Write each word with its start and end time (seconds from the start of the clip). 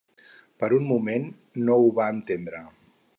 Per 0.63 0.69
un 0.77 0.87
moment 0.91 1.29
no 1.67 1.77
ho 1.83 1.93
va 2.01 2.11
entendre. 2.17 2.63